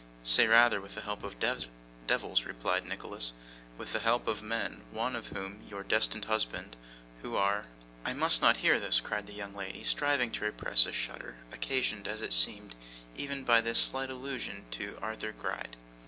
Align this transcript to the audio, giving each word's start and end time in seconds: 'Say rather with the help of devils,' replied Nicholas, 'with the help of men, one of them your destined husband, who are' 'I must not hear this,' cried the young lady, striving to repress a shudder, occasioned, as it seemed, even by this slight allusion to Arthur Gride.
'Say 0.23 0.47
rather 0.47 0.81
with 0.81 0.95
the 0.95 1.01
help 1.01 1.23
of 1.23 1.37
devils,' 2.07 2.43
replied 2.45 2.87
Nicholas, 2.87 3.33
'with 3.77 3.93
the 3.93 3.99
help 3.99 4.27
of 4.27 4.41
men, 4.41 4.81
one 4.89 5.15
of 5.15 5.29
them 5.35 5.61
your 5.69 5.83
destined 5.83 6.25
husband, 6.25 6.75
who 7.21 7.35
are' 7.35 7.65
'I 8.07 8.13
must 8.13 8.41
not 8.41 8.57
hear 8.65 8.79
this,' 8.79 8.99
cried 8.99 9.27
the 9.27 9.35
young 9.35 9.53
lady, 9.53 9.83
striving 9.83 10.31
to 10.31 10.43
repress 10.43 10.87
a 10.87 10.91
shudder, 10.91 11.35
occasioned, 11.51 12.07
as 12.07 12.23
it 12.23 12.33
seemed, 12.33 12.73
even 13.15 13.43
by 13.43 13.61
this 13.61 13.77
slight 13.79 14.09
allusion 14.09 14.65
to 14.71 14.97
Arthur 15.03 15.33
Gride. 15.33 15.77